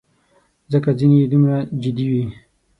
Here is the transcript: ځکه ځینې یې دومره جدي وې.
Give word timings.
ځکه 0.71 0.89
ځینې 0.99 1.15
یې 1.21 1.27
دومره 1.31 1.57
جدي 1.81 2.05
وې. 2.11 2.25